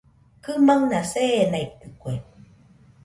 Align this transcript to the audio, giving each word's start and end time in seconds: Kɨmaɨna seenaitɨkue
Kɨmaɨna 0.43 0.99
seenaitɨkue 1.11 2.13